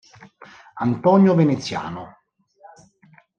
[0.79, 2.09] Antonio Veneziano